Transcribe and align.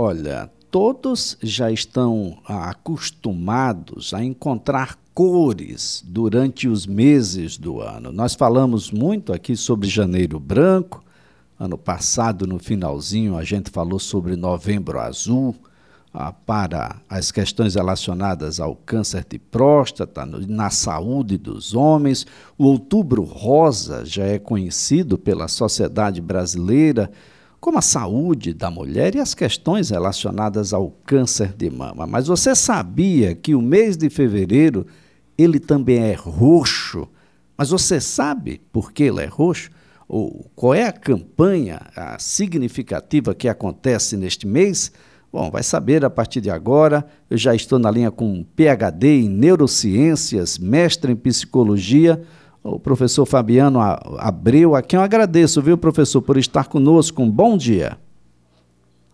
Olha, 0.00 0.48
todos 0.70 1.36
já 1.42 1.72
estão 1.72 2.38
acostumados 2.46 4.14
a 4.14 4.22
encontrar 4.22 4.96
cores 5.12 6.04
durante 6.06 6.68
os 6.68 6.86
meses 6.86 7.58
do 7.58 7.80
ano. 7.80 8.12
Nós 8.12 8.34
falamos 8.34 8.92
muito 8.92 9.32
aqui 9.32 9.56
sobre 9.56 9.88
Janeiro 9.88 10.38
Branco. 10.38 11.02
Ano 11.58 11.76
passado, 11.76 12.46
no 12.46 12.60
finalzinho, 12.60 13.36
a 13.36 13.42
gente 13.42 13.70
falou 13.70 13.98
sobre 13.98 14.36
Novembro 14.36 15.00
Azul 15.00 15.52
ah, 16.14 16.32
para 16.32 17.02
as 17.10 17.32
questões 17.32 17.74
relacionadas 17.74 18.60
ao 18.60 18.76
câncer 18.76 19.26
de 19.28 19.40
próstata, 19.40 20.24
na 20.24 20.70
saúde 20.70 21.36
dos 21.36 21.74
homens. 21.74 22.24
O 22.56 22.66
Outubro 22.66 23.24
Rosa 23.24 24.06
já 24.06 24.26
é 24.26 24.38
conhecido 24.38 25.18
pela 25.18 25.48
sociedade 25.48 26.20
brasileira 26.20 27.10
como 27.60 27.78
a 27.78 27.82
saúde 27.82 28.54
da 28.54 28.70
mulher 28.70 29.14
e 29.14 29.20
as 29.20 29.34
questões 29.34 29.90
relacionadas 29.90 30.72
ao 30.72 30.90
câncer 31.04 31.52
de 31.52 31.70
mama. 31.70 32.06
Mas 32.06 32.26
você 32.26 32.54
sabia 32.54 33.34
que 33.34 33.54
o 33.54 33.62
mês 33.62 33.96
de 33.96 34.08
fevereiro 34.08 34.86
ele 35.36 35.58
também 35.58 35.98
é 35.98 36.14
roxo? 36.14 37.08
Mas 37.56 37.70
você 37.70 38.00
sabe 38.00 38.60
por 38.72 38.92
que 38.92 39.04
ele 39.04 39.22
é 39.22 39.26
roxo? 39.26 39.70
Ou 40.08 40.50
qual 40.54 40.72
é 40.72 40.84
a 40.84 40.92
campanha 40.92 41.80
a 41.94 42.18
significativa 42.18 43.34
que 43.34 43.48
acontece 43.48 44.16
neste 44.16 44.46
mês? 44.46 44.90
Bom, 45.30 45.50
vai 45.50 45.62
saber 45.62 46.04
a 46.04 46.10
partir 46.10 46.40
de 46.40 46.50
agora. 46.50 47.06
Eu 47.28 47.36
já 47.36 47.54
estou 47.54 47.78
na 47.78 47.90
linha 47.90 48.10
com 48.10 48.42
PhD 48.56 49.24
em 49.24 49.28
neurociências, 49.28 50.58
mestre 50.58 51.12
em 51.12 51.16
psicologia 51.16 52.22
o 52.62 52.78
professor 52.78 53.24
Fabiano 53.24 53.80
Abreu, 53.80 54.74
a 54.74 54.82
quem 54.82 54.98
eu 54.98 55.02
agradeço, 55.02 55.62
viu, 55.62 55.78
professor, 55.78 56.20
por 56.20 56.36
estar 56.36 56.68
conosco. 56.68 57.22
Um 57.22 57.30
bom 57.30 57.56
dia. 57.56 57.98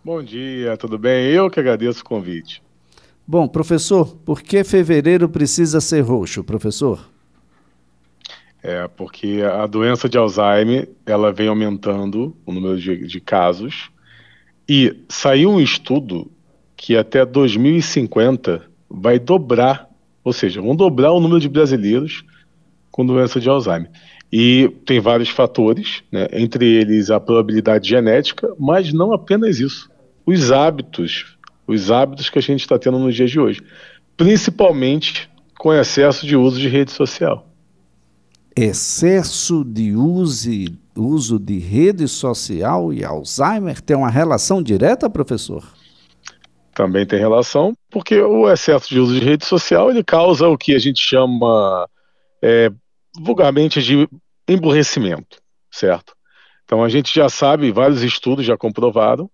Bom 0.04 0.22
dia, 0.22 0.76
tudo 0.76 0.98
bem? 0.98 1.26
Eu 1.26 1.50
que 1.50 1.60
agradeço 1.60 2.00
o 2.00 2.04
convite. 2.04 2.62
Bom, 3.26 3.48
professor, 3.48 4.14
por 4.24 4.42
que 4.42 4.62
fevereiro 4.62 5.28
precisa 5.28 5.80
ser 5.80 6.02
roxo, 6.02 6.44
professor? 6.44 7.08
É, 8.62 8.88
porque 8.88 9.42
a 9.42 9.66
doença 9.66 10.08
de 10.08 10.18
Alzheimer, 10.18 10.88
ela 11.06 11.32
vem 11.32 11.48
aumentando 11.48 12.36
o 12.44 12.52
número 12.52 12.78
de, 12.78 13.06
de 13.06 13.20
casos 13.20 13.90
e 14.68 14.96
saiu 15.08 15.50
um 15.50 15.60
estudo 15.60 16.30
que 16.76 16.96
até 16.96 17.24
2050 17.24 18.62
vai 18.88 19.18
dobrar, 19.18 19.88
ou 20.22 20.32
seja, 20.32 20.60
vão 20.60 20.74
dobrar 20.74 21.12
o 21.12 21.20
número 21.20 21.40
de 21.40 21.48
brasileiros 21.48 22.24
com 22.94 23.04
doença 23.04 23.40
de 23.40 23.48
Alzheimer. 23.48 23.90
E 24.32 24.68
tem 24.86 25.00
vários 25.00 25.28
fatores, 25.28 26.04
né, 26.12 26.28
entre 26.30 26.64
eles 26.64 27.10
a 27.10 27.18
probabilidade 27.18 27.88
genética, 27.88 28.54
mas 28.56 28.92
não 28.92 29.12
apenas 29.12 29.58
isso. 29.58 29.90
Os 30.24 30.52
hábitos, 30.52 31.36
os 31.66 31.90
hábitos 31.90 32.30
que 32.30 32.38
a 32.38 32.42
gente 32.42 32.60
está 32.60 32.78
tendo 32.78 33.00
nos 33.00 33.16
dias 33.16 33.32
de 33.32 33.40
hoje, 33.40 33.60
principalmente 34.16 35.28
com 35.58 35.74
excesso 35.74 36.24
de 36.24 36.36
uso 36.36 36.60
de 36.60 36.68
rede 36.68 36.92
social. 36.92 37.48
Excesso 38.54 39.64
de 39.64 39.90
uso, 39.96 40.50
uso 40.96 41.36
de 41.36 41.58
rede 41.58 42.06
social 42.06 42.92
e 42.92 43.04
Alzheimer 43.04 43.80
tem 43.80 43.96
uma 43.96 44.08
relação 44.08 44.62
direta, 44.62 45.10
professor? 45.10 45.64
Também 46.72 47.04
tem 47.04 47.18
relação, 47.18 47.76
porque 47.90 48.20
o 48.20 48.48
excesso 48.48 48.88
de 48.88 49.00
uso 49.00 49.18
de 49.18 49.24
rede 49.24 49.44
social 49.44 49.90
ele 49.90 50.04
causa 50.04 50.46
o 50.46 50.56
que 50.56 50.76
a 50.76 50.78
gente 50.78 51.00
chama 51.00 51.88
é, 52.40 52.70
vulgarmente 53.18 53.82
de 53.82 54.08
emburrecimento, 54.48 55.40
certo? 55.70 56.14
Então 56.64 56.82
a 56.82 56.88
gente 56.88 57.14
já 57.14 57.28
sabe, 57.28 57.70
vários 57.70 58.02
estudos 58.02 58.44
já 58.44 58.56
comprovaram 58.56 59.30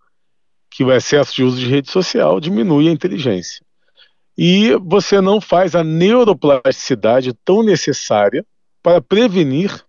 que 0.71 0.85
o 0.85 0.93
excesso 0.93 1.35
de 1.35 1.43
uso 1.43 1.59
de 1.59 1.67
rede 1.67 1.91
social 1.91 2.41
diminui 2.41 2.89
a 2.89 2.93
inteligência. 2.93 3.65
E 4.37 4.75
você 4.77 5.21
não 5.21 5.41
faz 5.41 5.75
a 5.75 5.83
neuroplasticidade 5.83 7.33
tão 7.45 7.63
necessária 7.63 8.47
para 8.83 9.01
prevenir 9.01 9.85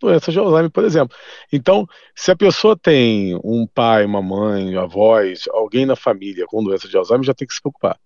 doenças 0.00 0.32
de 0.32 0.40
Alzheimer, 0.40 0.70
por 0.70 0.84
exemplo. 0.84 1.16
Então, 1.52 1.86
se 2.14 2.30
a 2.30 2.36
pessoa 2.36 2.76
tem 2.76 3.38
um 3.44 3.66
pai, 3.66 4.04
uma 4.04 4.22
mãe, 4.22 4.74
avós, 4.76 5.44
alguém 5.50 5.84
na 5.84 5.96
família 5.96 6.46
com 6.46 6.64
doença 6.64 6.88
de 6.88 6.96
Alzheimer, 6.96 7.26
já 7.26 7.34
tem 7.34 7.46
que 7.46 7.54
se 7.54 7.60
preocupar. 7.60 7.98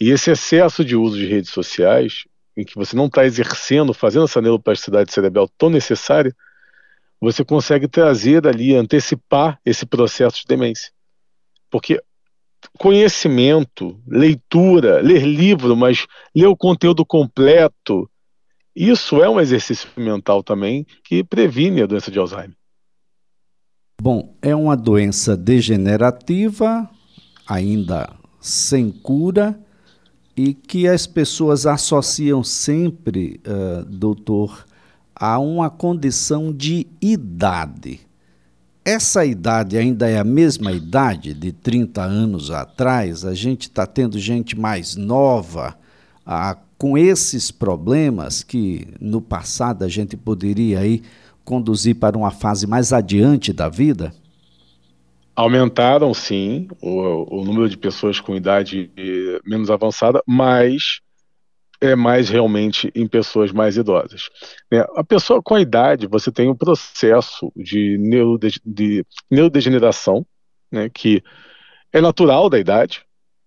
E 0.00 0.10
esse 0.10 0.30
excesso 0.30 0.84
de 0.84 0.96
uso 0.96 1.16
de 1.16 1.26
redes 1.26 1.50
sociais 1.50 2.24
em 2.56 2.64
que 2.64 2.74
você 2.74 2.96
não 2.96 3.06
está 3.06 3.24
exercendo, 3.24 3.92
fazendo 3.92 4.24
essa 4.24 4.40
neuroplasticidade 4.40 5.12
cerebral 5.12 5.48
tão 5.58 5.68
necessária, 5.68 6.34
você 7.20 7.44
consegue 7.44 7.88
trazer 7.88 8.46
ali, 8.46 8.74
antecipar 8.74 9.60
esse 9.64 9.84
processo 9.84 10.40
de 10.40 10.46
demência. 10.46 10.90
Porque 11.70 12.00
conhecimento, 12.78 14.00
leitura, 14.06 15.00
ler 15.00 15.24
livro, 15.24 15.76
mas 15.76 16.06
ler 16.34 16.46
o 16.46 16.56
conteúdo 16.56 17.04
completo, 17.04 18.10
isso 18.74 19.22
é 19.22 19.28
um 19.28 19.40
exercício 19.40 19.88
mental 19.96 20.42
também 20.42 20.86
que 21.04 21.24
previne 21.24 21.82
a 21.82 21.86
doença 21.86 22.10
de 22.10 22.18
Alzheimer. 22.18 22.56
Bom, 24.00 24.36
é 24.42 24.54
uma 24.54 24.76
doença 24.76 25.36
degenerativa, 25.36 26.88
ainda 27.46 28.14
sem 28.40 28.90
cura, 28.90 29.58
e 30.36 30.52
que 30.52 30.86
as 30.86 31.06
pessoas 31.06 31.66
associam 31.66 32.44
sempre, 32.44 33.40
uh, 33.46 33.84
doutor, 33.86 34.66
a 35.14 35.38
uma 35.38 35.70
condição 35.70 36.52
de 36.52 36.86
idade. 37.00 38.00
Essa 38.84 39.24
idade 39.24 39.78
ainda 39.78 40.08
é 40.08 40.18
a 40.18 40.24
mesma 40.24 40.70
idade 40.72 41.32
de 41.32 41.50
30 41.52 42.02
anos 42.02 42.50
atrás? 42.50 43.24
A 43.24 43.34
gente 43.34 43.62
está 43.62 43.86
tendo 43.86 44.18
gente 44.18 44.56
mais 44.56 44.94
nova 44.94 45.74
uh, 46.26 46.60
com 46.76 46.98
esses 46.98 47.50
problemas 47.50 48.42
que 48.42 48.86
no 49.00 49.22
passado 49.22 49.84
a 49.84 49.88
gente 49.88 50.16
poderia 50.16 50.80
aí 50.80 51.02
conduzir 51.44 51.96
para 51.96 52.18
uma 52.18 52.30
fase 52.30 52.66
mais 52.66 52.92
adiante 52.92 53.52
da 53.52 53.68
vida? 53.68 54.12
Aumentaram, 55.36 56.14
sim, 56.14 56.66
o, 56.80 57.40
o 57.40 57.44
número 57.44 57.68
de 57.68 57.76
pessoas 57.76 58.18
com 58.18 58.34
idade 58.34 58.90
menos 59.44 59.70
avançada, 59.70 60.22
mas 60.26 61.00
é 61.80 61.94
mais 61.94 62.28
realmente 62.28 62.90
em 62.94 63.06
pessoas 63.06 63.52
mais 63.52 63.76
idosas. 63.76 64.30
Né? 64.70 64.84
A 64.96 65.04
pessoa 65.04 65.42
com 65.42 65.54
a 65.54 65.60
idade, 65.60 66.06
você 66.06 66.32
tem 66.32 66.48
um 66.48 66.54
processo 66.54 67.52
de, 67.54 67.98
neurode, 67.98 68.60
de 68.64 69.04
neurodegeneração, 69.30 70.26
né, 70.72 70.88
que 70.88 71.22
é 71.92 72.00
natural 72.00 72.48
da 72.48 72.58
idade, 72.58 73.02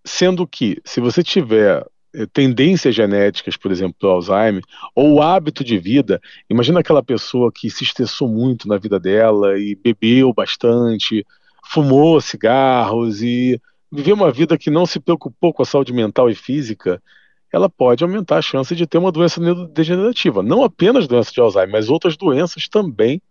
sendo 0.05 0.47
que, 0.47 0.79
se 0.85 1.01
você 1.01 1.23
tiver 1.23 1.85
eh, 2.13 2.25
tendências 2.27 2.95
genéticas, 2.95 3.57
por 3.57 3.71
exemplo, 3.71 3.95
do 3.99 4.07
Alzheimer, 4.07 4.63
ou 4.95 5.21
hábito 5.21 5.63
de 5.63 5.77
vida, 5.77 6.21
imagina 6.49 6.79
aquela 6.79 7.03
pessoa 7.03 7.51
que 7.51 7.69
se 7.69 7.83
estressou 7.83 8.27
muito 8.27 8.67
na 8.67 8.77
vida 8.77 8.99
dela 8.99 9.57
e 9.59 9.75
bebeu 9.75 10.33
bastante, 10.33 11.25
fumou 11.69 12.19
cigarros 12.19 13.21
e 13.21 13.61
viveu 13.91 14.15
uma 14.15 14.31
vida 14.31 14.57
que 14.57 14.71
não 14.71 14.87
se 14.87 14.99
preocupou 14.99 15.53
com 15.53 15.61
a 15.61 15.65
saúde 15.65 15.93
mental 15.93 16.27
e 16.29 16.33
física, 16.33 17.01
ela 17.53 17.69
pode 17.69 18.03
aumentar 18.03 18.37
a 18.37 18.41
chance 18.41 18.75
de 18.75 18.87
ter 18.87 18.97
uma 18.97 19.11
doença 19.11 19.39
neurodegenerativa. 19.39 20.41
Não 20.41 20.63
apenas 20.63 21.07
doença 21.07 21.31
de 21.31 21.39
Alzheimer, 21.39 21.71
mas 21.71 21.89
outras 21.89 22.17
doenças 22.17 22.67
também 22.67 23.21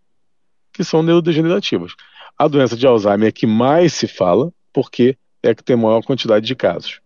que 0.73 0.85
são 0.85 1.03
neurodegenerativas. 1.03 1.95
A 2.39 2.47
doença 2.47 2.77
de 2.77 2.87
Alzheimer 2.87 3.29
é 3.29 3.33
que 3.33 3.47
mais 3.47 3.95
se 3.95 4.07
fala, 4.07 4.53
porque 4.73 5.17
é 5.43 5.53
que 5.53 5.65
tem 5.65 5.75
maior 5.75 6.03
quantidade 6.03 6.47
de 6.47 6.55
casos. 6.55 7.01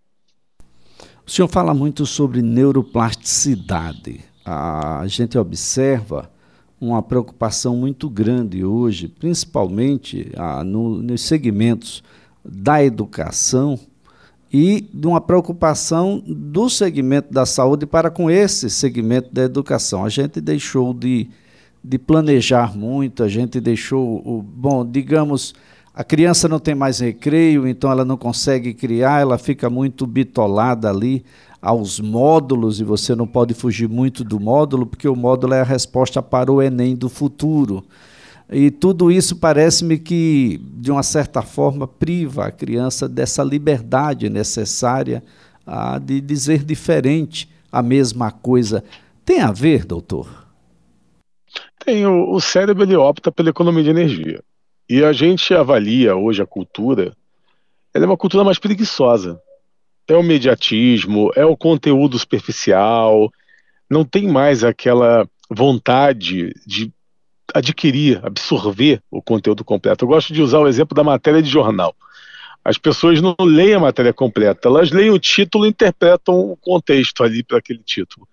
O 1.27 1.31
senhor 1.31 1.49
fala 1.49 1.73
muito 1.73 2.05
sobre 2.05 2.43
neuroplasticidade. 2.43 4.21
A 4.45 5.05
gente 5.07 5.39
observa 5.39 6.31
uma 6.87 7.01
preocupação 7.01 7.77
muito 7.77 8.11
grande 8.11 8.65
hoje, 8.65 9.07
principalmente 9.07 10.33
ah, 10.37 10.65
no, 10.65 11.01
nos 11.01 11.23
segmentos 11.23 12.03
da 12.45 12.83
educação 12.85 13.79
e 14.53 14.89
de 14.93 15.07
uma 15.07 15.21
preocupação 15.21 16.21
do 16.27 16.69
segmento 16.69 17.33
da 17.33 17.47
saúde 17.47 17.87
para 17.87 18.11
com 18.11 18.29
esse 18.29 18.69
segmento 18.69 19.33
da 19.33 19.45
educação. 19.45 20.05
A 20.05 20.09
gente 20.09 20.41
deixou 20.41 20.93
de, 20.93 21.31
de 21.85 21.99
planejar 22.01 22.77
muito, 22.77 23.23
a 23.23 23.29
gente 23.29 23.61
deixou, 23.61 24.21
o, 24.27 24.43
bom, 24.43 24.85
digamos, 24.85 25.55
a 25.95 26.03
criança 26.03 26.49
não 26.49 26.59
tem 26.59 26.75
mais 26.75 26.99
recreio, 26.99 27.69
então 27.69 27.93
ela 27.93 28.05
não 28.05 28.17
consegue 28.17 28.75
criar, 28.75 29.21
ela 29.21 29.39
fica 29.39 29.71
muito 29.71 30.05
bitolada 30.05 30.91
ali 30.91 31.25
aos 31.63 32.01
módulos 32.01 32.81
e 32.81 32.85
você 32.85 33.15
não 33.15 33.27
pode 33.27 33.55
fugir 33.55 33.89
muito 33.89 34.25
do 34.25 34.41
módulo, 34.41 34.85
porque 34.85 35.07
o 35.07 35.15
módulo 35.15 35.55
é 35.55 35.61
a 35.61 35.65
resposta 35.65 36.21
para 36.21 36.53
o 36.53 36.61
Enem 36.61 36.97
do 36.97 37.09
futuro. 37.09 37.85
E 38.51 38.71
tudo 38.71 39.11
isso 39.13 39.37
parece-me 39.37 39.99
que, 39.99 40.61
de 40.75 40.91
uma 40.91 41.05
certa 41.05 41.41
forma, 41.41 41.87
priva 41.87 42.47
a 42.47 42.51
criança 42.51 43.09
dessa 43.09 43.45
liberdade 43.45 44.29
necessária 44.29 45.23
a, 45.65 45.99
de 45.99 46.21
dizer 46.21 46.65
diferente 46.65 47.49
a 47.71 47.81
mesma 47.81 48.33
coisa. 48.33 48.83
Tem 49.25 49.41
a 49.41 49.53
ver, 49.53 49.87
doutor? 49.87 50.47
Tem. 51.85 52.05
O, 52.05 52.33
o 52.33 52.41
cérebro 52.41 52.83
ele 52.83 52.97
opta 52.97 53.31
pela 53.31 53.51
economia 53.51 53.85
de 53.85 53.91
energia. 53.91 54.43
E 54.91 55.03
a 55.03 55.13
gente 55.13 55.55
avalia 55.55 56.17
hoje 56.17 56.43
a 56.43 56.47
cultura 56.47 57.17
ela 57.95 58.05
é 58.05 58.09
uma 58.09 58.17
cultura 58.17 58.43
mais 58.43 58.59
preguiçosa. 58.59 59.41
É 60.09 60.15
o 60.15 60.23
mediatismo, 60.23 61.31
é 61.35 61.45
o 61.45 61.57
conteúdo 61.57 62.19
superficial, 62.19 63.31
não 63.89 64.05
tem 64.05 64.27
mais 64.29 64.65
aquela 64.65 65.29
vontade 65.51 66.53
de 66.67 66.93
adquirir, 67.55 68.21
absorver 68.25 69.03
o 69.11 69.21
conteúdo 69.23 69.65
completo. 69.65 70.05
Eu 70.05 70.09
gosto 70.09 70.33
de 70.33 70.43
usar 70.43 70.59
o 70.59 70.69
exemplo 70.69 70.95
da 70.95 71.05
matéria 71.05 71.43
de 71.43 71.51
jornal. 71.51 71.95
As 72.65 72.79
pessoas 72.79 73.21
não 73.21 73.35
leem 73.41 73.75
a 73.75 73.81
matéria 73.81 74.13
completa, 74.13 74.69
elas 74.69 74.91
leem 74.91 75.11
o 75.11 75.19
título 75.19 75.67
e 75.67 75.69
interpretam 75.69 76.39
o 76.39 76.57
contexto 76.57 77.23
ali 77.23 77.43
para 77.43 77.59
aquele 77.59 77.83
título. 77.83 78.27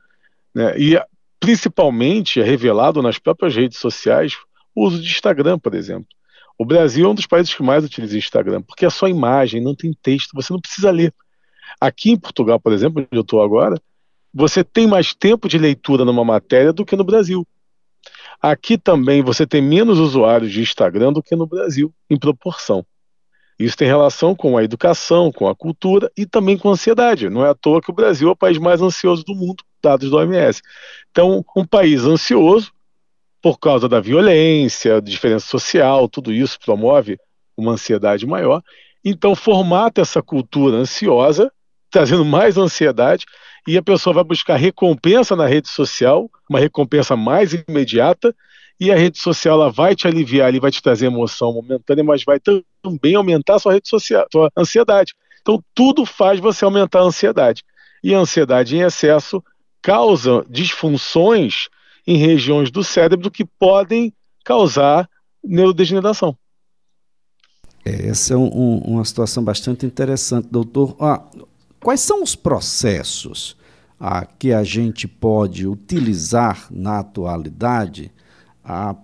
Né? 0.54 0.78
E 0.78 1.02
principalmente 1.40 2.40
é 2.40 2.44
revelado 2.44 3.02
nas 3.02 3.18
próprias 3.18 3.56
redes 3.56 3.80
sociais 3.80 4.38
o 4.76 4.86
uso 4.86 5.02
de 5.02 5.10
Instagram, 5.10 5.58
por 5.58 5.74
exemplo. 5.74 6.08
O 6.58 6.66
Brasil 6.66 7.06
é 7.06 7.10
um 7.10 7.16
dos 7.16 7.26
países 7.26 7.54
que 7.54 7.64
mais 7.64 7.84
utiliza 7.84 8.18
Instagram, 8.18 8.62
porque 8.62 8.86
é 8.86 8.90
só 8.90 9.08
imagem, 9.08 9.62
não 9.62 9.74
tem 9.74 9.94
texto, 9.94 10.32
você 10.34 10.52
não 10.52 10.60
precisa 10.60 10.92
ler. 10.92 11.14
Aqui 11.80 12.12
em 12.12 12.18
Portugal, 12.18 12.60
por 12.60 12.74
exemplo, 12.74 13.02
onde 13.02 13.18
eu 13.18 13.22
estou 13.22 13.42
agora, 13.42 13.80
você 14.34 14.64
tem 14.64 14.88
mais 14.88 15.14
tempo 15.14 15.48
de 15.48 15.58
leitura 15.58 16.06
numa 16.06 16.26
matéria 16.26 16.74
do 16.74 16.86
que 16.86 16.96
no 16.96 17.04
Brasil. 17.04 17.48
Aqui 18.42 18.78
também 18.78 19.22
você 19.22 19.46
tem 19.46 19.62
menos 19.62 20.00
usuários 20.00 20.52
de 20.52 20.62
Instagram 20.62 21.12
do 21.12 21.24
que 21.24 21.36
no 21.36 21.46
Brasil, 21.46 21.94
em 22.10 22.18
proporção. 22.18 22.86
Isso 23.60 23.76
tem 23.76 23.88
relação 23.88 24.34
com 24.34 24.58
a 24.58 24.64
educação, 24.64 25.34
com 25.34 25.50
a 25.50 25.56
cultura 25.56 26.10
e 26.16 26.26
também 26.26 26.58
com 26.58 26.70
a 26.70 26.72
ansiedade. 26.72 27.30
Não 27.30 27.46
é 27.46 27.50
à 27.50 27.54
toa 27.54 27.82
que 27.82 27.90
o 27.90 27.94
Brasil 27.94 28.30
é 28.30 28.32
o 28.32 28.36
país 28.36 28.58
mais 28.58 28.82
ansioso 28.82 29.24
do 29.26 29.36
mundo, 29.36 29.64
dados 29.84 30.10
do 30.10 30.16
OMS. 30.16 30.62
Então, 31.12 31.44
um 31.56 31.66
país 31.66 32.06
ansioso, 32.06 32.72
por 33.42 33.60
causa 33.60 33.90
da 33.90 34.00
violência, 34.00 35.02
diferença 35.02 35.46
social, 35.48 36.08
tudo 36.08 36.32
isso 36.32 36.58
promove 36.64 37.20
uma 37.58 37.74
ansiedade 37.74 38.26
maior. 38.26 38.62
Então, 39.04 39.36
formata 39.36 40.00
essa 40.00 40.22
cultura 40.22 40.78
ansiosa, 40.78 41.52
trazendo 41.90 42.26
mais 42.26 42.58
ansiedade, 42.58 43.26
e 43.68 43.78
a 43.78 43.84
pessoa 43.84 44.14
vai 44.14 44.24
buscar 44.24 44.56
recompensa 44.56 45.36
na 45.36 45.46
rede 45.46 45.70
social, 45.70 46.30
uma 46.50 46.60
recompensa 46.60 47.16
mais 47.16 47.54
imediata, 47.54 48.36
e 48.80 48.92
a 48.92 48.96
rede 48.96 49.20
social 49.20 49.62
ela 49.62 49.72
vai 49.72 49.96
te 49.96 50.08
aliviar, 50.08 50.48
ali 50.48 50.60
vai 50.60 50.72
te 50.72 50.82
trazer 50.82 51.08
emoção 51.08 51.54
momentânea, 51.54 52.04
mas 52.04 52.24
vai 52.24 52.40
também 52.40 53.16
aumentar 53.16 53.56
a 53.56 53.60
sua 53.60 53.74
rede 53.74 53.90
social, 53.90 54.26
sua 54.32 54.50
ansiedade. 54.58 55.14
Então 55.42 55.62
tudo 55.76 56.06
faz 56.06 56.40
você 56.40 56.64
aumentar 56.64 57.00
a 57.00 57.04
ansiedade. 57.04 57.64
E 58.02 58.16
a 58.16 58.20
ansiedade 58.20 58.78
em 58.78 58.82
excesso 58.82 59.44
causa 59.82 60.46
disfunções 60.50 61.68
em 62.08 62.18
regiões 62.18 62.72
do 62.72 62.84
cérebro 62.84 63.30
que 63.30 63.44
podem 63.44 64.14
causar 64.46 65.10
neurodegeneração. 65.44 66.38
É, 67.86 68.08
essa 68.08 68.34
é 68.34 68.38
um, 68.38 68.48
um, 68.48 68.78
uma 68.78 69.06
situação 69.06 69.44
bastante 69.44 69.86
interessante, 69.86 70.48
doutor. 70.50 70.96
Ah, 71.00 71.24
quais 71.82 72.02
são 72.02 72.24
os 72.24 72.36
processos 72.36 73.58
ah, 74.00 74.26
que 74.26 74.54
a 74.54 74.64
gente 74.64 75.08
pode 75.08 75.68
utilizar 75.68 76.68
na 76.72 77.00
atualidade 77.00 78.12
ah, 78.64 78.96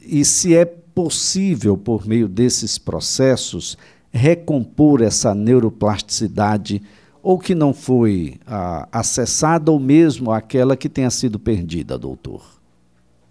e 0.00 0.24
se 0.24 0.54
é 0.56 0.64
possível, 0.64 1.76
por 1.76 2.06
meio 2.06 2.28
desses 2.28 2.76
processos, 2.76 3.78
recompor 4.10 5.00
essa 5.00 5.34
neuroplasticidade 5.34 6.82
ou 7.22 7.38
que 7.38 7.54
não 7.54 7.72
foi 7.72 8.40
ah, 8.46 8.88
acessada 8.90 9.70
ou 9.70 9.78
mesmo 9.78 10.32
aquela 10.32 10.76
que 10.76 10.88
tenha 10.88 11.10
sido 11.10 11.38
perdida, 11.38 11.96
doutor? 11.96 12.42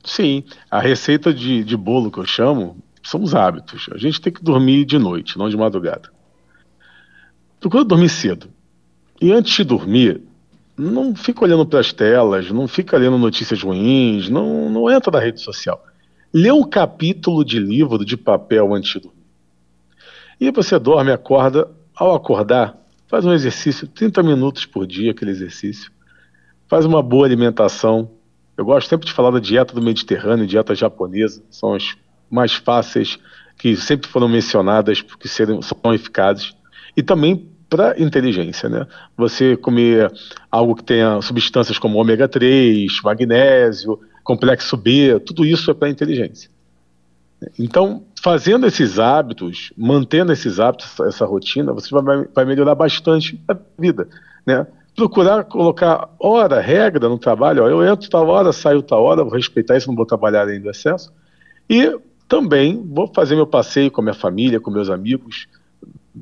Sim, 0.04 0.44
a 0.69 0.80
receita 0.80 1.33
de, 1.33 1.63
de 1.63 1.77
bolo 1.77 2.09
que 2.09 2.18
eu 2.18 2.25
chamo 2.25 2.77
são 3.04 3.21
os 3.21 3.36
hábitos. 3.36 3.88
A 3.92 3.97
gente 3.97 4.19
tem 4.19 4.33
que 4.33 4.44
dormir 4.44 4.86
de 4.86 4.97
noite, 4.97 5.38
não 5.38 5.50
de 5.50 5.57
madrugada. 5.57 6.09
Procura 7.59 7.83
dormir 7.83 8.09
cedo. 8.09 8.50
E 9.21 9.31
antes 9.31 9.53
de 9.53 9.63
dormir, 9.63 10.19
não 10.75 11.15
fica 11.15 11.44
olhando 11.44 11.63
para 11.63 11.79
as 11.79 11.94
telas, 11.94 12.50
não 12.50 12.68
fica 12.68 12.97
lendo 12.97 13.19
notícias 13.19 13.62
ruins, 13.62 14.29
não, 14.29 14.68
não 14.68 14.89
entra 14.89 15.12
na 15.12 15.19
rede 15.19 15.39
social. 15.39 15.85
Lê 16.33 16.51
um 16.51 16.63
capítulo 16.63 17.45
de 17.45 17.59
livro 17.59 18.03
de 18.03 18.18
papel 18.18 18.73
antes 18.73 18.94
de 18.94 19.00
dormir. 19.00 19.21
E 20.39 20.50
você 20.50 20.79
dorme, 20.79 21.12
acorda. 21.12 21.69
Ao 21.94 22.15
acordar, 22.15 22.75
faz 23.07 23.23
um 23.25 23.31
exercício, 23.31 23.88
30 23.88 24.23
minutos 24.23 24.65
por 24.65 24.88
dia, 24.88 25.12
aquele 25.12 25.29
exercício. 25.29 25.91
Faz 26.68 26.83
uma 26.83 27.03
boa 27.03 27.27
alimentação. 27.27 28.09
Eu 28.57 28.65
gosto 28.65 28.89
sempre 28.89 29.06
de 29.06 29.13
falar 29.13 29.29
da 29.29 29.39
dieta 29.39 29.75
do 29.75 29.83
Mediterrâneo, 29.83 30.47
dieta 30.47 30.73
japonesa. 30.73 31.44
São 31.51 31.75
as 31.75 31.95
mais 32.27 32.53
fáceis, 32.53 33.19
que 33.56 33.75
sempre 33.75 34.09
foram 34.09 34.27
mencionadas 34.27 35.00
porque 35.00 35.27
são 35.27 35.94
eficazes. 35.94 36.56
E 36.97 37.03
também 37.03 37.50
para 37.71 37.97
inteligência, 37.97 38.68
né? 38.68 38.85
Você 39.15 39.56
comer 39.56 40.12
algo 40.51 40.75
que 40.75 40.83
tenha 40.83 41.21
substâncias 41.21 41.79
como 41.79 41.97
ômega 41.97 42.27
3, 42.27 43.01
magnésio, 43.01 43.97
complexo 44.25 44.75
B, 44.75 45.18
tudo 45.21 45.45
isso 45.45 45.71
é 45.71 45.73
para 45.73 45.89
inteligência. 45.89 46.51
Então, 47.57 48.03
fazendo 48.21 48.68
esses 48.68 49.00
hábitos, 49.00 49.71
mantendo 49.77 50.33
esses 50.33 50.59
hábitos, 50.59 51.00
essa 51.00 51.25
rotina, 51.25 51.71
você 51.71 51.89
vai, 51.95 52.25
vai 52.35 52.44
melhorar 52.44 52.75
bastante 52.75 53.41
a 53.47 53.56
vida, 53.79 54.07
né? 54.45 54.68
Procurar 54.94 55.45
colocar 55.45 56.09
hora, 56.19 56.59
regra 56.59 57.07
no 57.07 57.18
trabalho, 57.18 57.63
ó, 57.63 57.69
eu 57.69 57.81
entro 57.88 58.09
tal 58.09 58.27
hora, 58.27 58.51
saio 58.51 58.81
tal 58.81 59.01
hora, 59.01 59.23
vou 59.23 59.33
respeitar 59.33 59.77
isso, 59.77 59.88
não 59.88 59.95
vou 59.95 60.06
trabalhar 60.06 60.41
além 60.41 60.59
do 60.59 60.69
excesso. 60.69 61.09
E 61.69 61.97
também 62.27 62.85
vou 62.85 63.09
fazer 63.15 63.35
meu 63.35 63.47
passeio 63.47 63.89
com 63.89 64.01
a 64.01 64.03
minha 64.03 64.13
família, 64.13 64.59
com 64.59 64.69
meus 64.69 64.89
amigos, 64.89 65.47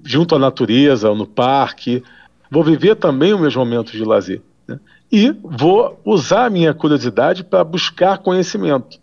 junto 0.06 0.36
à 0.36 0.40
natureza, 0.40 1.14
no 1.14 1.26
parque. 1.26 2.04
Vou 2.50 2.64
viver 2.64 2.96
também 2.96 3.34
os 3.34 3.40
meus 3.40 3.56
momentos 3.56 3.94
de 3.94 4.04
lazer. 4.04 4.42
Né? 4.68 4.80
E 5.12 5.32
vou 5.44 6.00
usar 6.06 6.46
a 6.46 6.50
minha 6.50 6.74
curiosidade 6.74 7.44
para 7.44 7.64
buscar 7.64 8.18
conhecimento. 8.20 9.00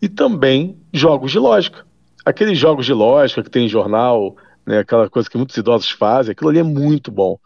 E 0.00 0.08
também 0.08 0.76
jogos 0.92 1.30
de 1.30 1.38
lógica. 1.38 1.84
Aqueles 2.24 2.58
jogos 2.58 2.86
de 2.86 2.92
lógica 2.92 3.42
que 3.42 3.50
tem 3.50 3.66
em 3.66 3.68
jornal, 3.68 4.36
né, 4.66 4.78
aquela 4.78 5.08
coisa 5.08 5.28
que 5.28 5.36
muitos 5.36 5.56
idosos 5.56 5.90
fazem, 5.90 6.32
aquilo 6.32 6.50
ali 6.50 6.58
é 6.58 6.62
muito 6.62 7.10
bom 7.10 7.38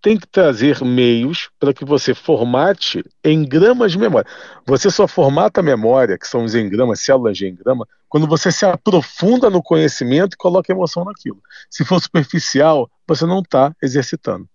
tem 0.00 0.16
que 0.16 0.26
trazer 0.26 0.82
meios 0.82 1.50
para 1.58 1.74
que 1.74 1.84
você 1.84 2.14
formate 2.14 3.04
engramas 3.24 3.92
de 3.92 3.98
memória. 3.98 4.28
Você 4.66 4.90
só 4.90 5.08
formata 5.08 5.60
a 5.60 5.62
memória, 5.62 6.18
que 6.18 6.26
são 6.26 6.44
os 6.44 6.54
engramas, 6.54 7.00
células 7.00 7.36
de 7.36 7.48
engrama, 7.48 7.86
quando 8.08 8.26
você 8.26 8.50
se 8.50 8.64
aprofunda 8.64 9.50
no 9.50 9.62
conhecimento 9.62 10.34
e 10.34 10.36
coloca 10.36 10.72
emoção 10.72 11.04
naquilo. 11.04 11.40
Se 11.68 11.84
for 11.84 12.00
superficial, 12.00 12.90
você 13.06 13.26
não 13.26 13.40
está 13.40 13.74
exercitando. 13.82 14.48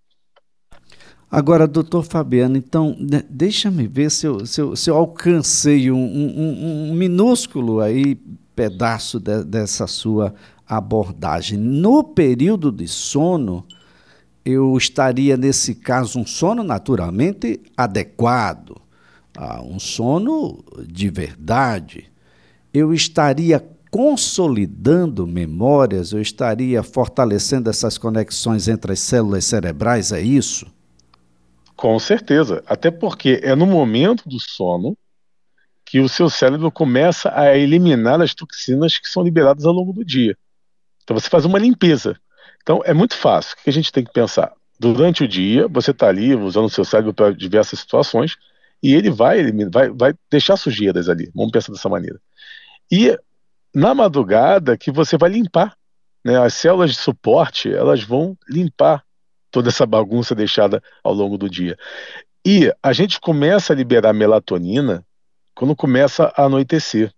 Agora, 1.30 1.68
doutor 1.68 2.04
Fabiano, 2.04 2.58
então, 2.58 2.96
deixa-me 3.28 3.88
ver 3.88 4.12
se 4.12 4.28
eu, 4.28 4.46
se 4.46 4.62
eu, 4.62 4.76
se 4.76 4.90
eu 4.90 4.96
alcancei 4.96 5.90
um, 5.90 5.98
um, 5.98 6.92
um, 6.92 6.94
minúsculo 6.94 7.82
aí 7.82 8.16
pedaço 8.56 9.20
de, 9.20 9.44
dessa 9.44 9.88
sua 9.88 10.36
abordagem. 10.68 11.58
No 11.58 12.04
período 12.04 12.72
de 12.72 12.88
sono, 12.88 13.66
eu 14.46 14.76
estaria, 14.78 15.38
nesse 15.38 15.76
caso, 15.76 16.20
um 16.20 16.26
sono 16.26 16.64
naturalmente 16.64 17.62
adequado, 17.78 18.82
ah, 19.38 19.62
um 19.62 19.80
sono 19.80 20.64
de 20.86 21.10
verdade. 21.10 22.12
Eu 22.74 22.94
estaria 22.94 23.66
consolidando 23.90 25.28
memórias, 25.28 26.12
eu 26.12 26.22
estaria 26.22 26.82
fortalecendo 26.82 27.70
essas 27.70 27.98
conexões 27.98 28.68
entre 28.68 28.94
as 28.94 29.00
células 29.00 29.46
cerebrais, 29.46 30.12
é 30.12 30.20
isso? 30.20 30.66
Com 31.76 31.98
certeza, 32.00 32.64
até 32.66 32.90
porque 32.90 33.40
é 33.44 33.56
no 33.56 33.66
momento 33.66 34.28
do 34.28 34.40
sono 34.40 34.98
que 35.86 36.00
o 36.00 36.10
seu 36.10 36.30
cérebro 36.30 36.72
começa 36.72 37.32
a 37.36 37.56
eliminar 37.56 38.20
as 38.22 38.34
toxinas 38.34 38.98
que 38.98 39.08
são 39.08 39.24
liberadas 39.24 39.66
ao 39.66 39.74
longo 39.74 39.94
do 39.94 40.04
dia. 40.04 40.36
Então 41.04 41.18
você 41.18 41.30
faz 41.30 41.46
uma 41.46 41.60
limpeza. 41.60 42.18
Então, 42.64 42.82
é 42.84 42.94
muito 42.94 43.16
fácil. 43.16 43.56
O 43.60 43.64
que 43.64 43.70
a 43.70 43.74
gente 43.74 43.92
tem 43.92 44.04
que 44.04 44.12
pensar? 44.12 44.54
Durante 44.80 45.24
o 45.24 45.28
dia, 45.28 45.68
você 45.68 45.92
está 45.92 46.08
ali 46.08 46.34
usando 46.34 46.66
o 46.66 46.70
seu 46.70 46.84
cérebro 46.84 47.14
para 47.14 47.32
diversas 47.32 47.80
situações 47.80 48.36
e 48.82 48.94
ele 48.94 49.12
vai, 49.12 49.40
ele 49.40 49.70
vai, 49.70 49.90
vai 49.90 50.14
deixar 50.32 50.58
sujeiras 50.58 51.08
ali. 51.08 51.32
Vamos 51.36 51.52
pensar 51.52 51.72
dessa 51.72 51.88
maneira. 51.88 52.20
E 52.92 53.18
na 53.74 53.94
madrugada 53.96 54.78
que 54.78 54.92
você 54.92 55.18
vai 55.18 55.30
limpar. 55.30 55.76
Né? 56.24 56.38
As 56.38 56.54
células 56.54 56.92
de 56.92 56.98
suporte, 56.98 57.74
elas 57.74 58.04
vão 58.04 58.38
limpar 58.48 59.04
toda 59.52 59.70
essa 59.70 59.86
bagunça 59.86 60.34
deixada 60.34 60.82
ao 61.04 61.14
longo 61.14 61.38
do 61.38 61.50
dia. 61.50 61.78
E 62.46 62.74
a 62.82 62.94
gente 62.94 63.20
começa 63.20 63.74
a 63.74 63.76
liberar 63.76 64.14
melatonina 64.14 65.06
quando 65.56 65.76
começa 65.76 66.34
a 66.36 66.46
anoitecer. 66.46 67.14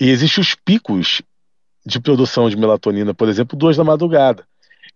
E 0.00 0.10
existem 0.10 0.42
os 0.42 0.54
picos 0.54 1.22
de 1.86 2.00
produção 2.00 2.50
de 2.50 2.56
melatonina, 2.56 3.14
por 3.14 3.28
exemplo, 3.28 3.56
duas 3.56 3.76
da 3.76 3.84
madrugada. 3.84 4.44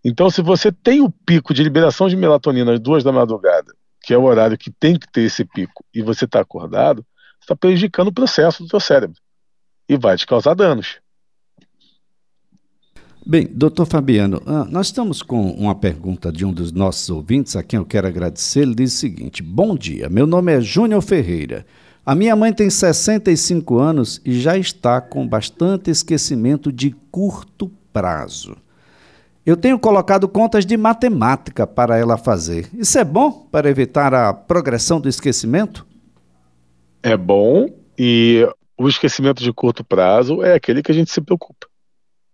Então, 0.03 0.29
se 0.29 0.41
você 0.41 0.71
tem 0.71 0.99
o 1.01 1.09
pico 1.09 1.53
de 1.53 1.63
liberação 1.63 2.09
de 2.09 2.17
melatonina 2.17 2.73
às 2.73 2.79
duas 2.79 3.03
da 3.03 3.11
madrugada, 3.11 3.73
que 4.03 4.13
é 4.13 4.17
o 4.17 4.23
horário 4.23 4.57
que 4.57 4.69
tem 4.69 4.97
que 4.99 5.09
ter 5.09 5.21
esse 5.21 5.45
pico, 5.45 5.85
e 5.93 6.01
você 6.01 6.25
está 6.25 6.41
acordado, 6.41 7.05
você 7.39 7.45
está 7.45 7.55
prejudicando 7.55 8.09
o 8.09 8.13
processo 8.13 8.63
do 8.63 8.69
seu 8.69 8.79
cérebro 8.79 9.15
e 9.87 9.97
vai 9.97 10.17
te 10.17 10.27
causar 10.27 10.53
danos. 10.53 10.99
Bem, 13.25 13.45
doutor 13.45 13.85
Fabiano, 13.85 14.41
ah, 14.45 14.65
nós 14.65 14.87
estamos 14.87 15.21
com 15.21 15.51
uma 15.51 15.75
pergunta 15.75 16.31
de 16.31 16.43
um 16.43 16.51
dos 16.51 16.71
nossos 16.71 17.09
ouvintes, 17.09 17.55
a 17.55 17.63
quem 17.63 17.77
eu 17.77 17.85
quero 17.85 18.07
agradecer. 18.07 18.61
Ele 18.61 18.73
diz 18.73 18.95
o 18.95 18.97
seguinte: 18.97 19.43
Bom 19.43 19.75
dia, 19.77 20.09
meu 20.09 20.25
nome 20.25 20.51
é 20.51 20.59
Júnior 20.59 21.03
Ferreira. 21.03 21.65
A 22.05 22.15
minha 22.15 22.35
mãe 22.35 22.51
tem 22.51 22.69
65 22.69 23.77
anos 23.77 24.21
e 24.25 24.39
já 24.39 24.57
está 24.57 24.99
com 24.99 25.27
bastante 25.27 25.91
esquecimento 25.91 26.71
de 26.71 26.91
curto 27.11 27.71
prazo. 27.93 28.57
Eu 29.45 29.57
tenho 29.57 29.79
colocado 29.79 30.27
contas 30.27 30.65
de 30.65 30.77
matemática 30.77 31.65
para 31.65 31.97
ela 31.97 32.17
fazer. 32.17 32.69
Isso 32.73 32.97
é 32.97 33.03
bom 33.03 33.47
para 33.51 33.69
evitar 33.69 34.13
a 34.13 34.33
progressão 34.33 34.99
do 34.99 35.09
esquecimento? 35.09 35.85
É 37.03 37.17
bom 37.17 37.67
e 37.97 38.47
o 38.77 38.87
esquecimento 38.87 39.43
de 39.43 39.51
curto 39.53 39.83
prazo 39.83 40.43
é 40.43 40.53
aquele 40.53 40.81
que 40.81 40.91
a 40.91 40.95
gente 40.95 41.11
se 41.11 41.21
preocupa 41.21 41.71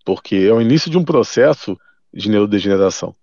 porque 0.08 0.38
é 0.38 0.54
o 0.54 0.62
início 0.62 0.90
de 0.90 0.98
um 0.98 1.04
processo 1.04 1.78
de 2.14 2.30
neurodegeneração. 2.30 3.14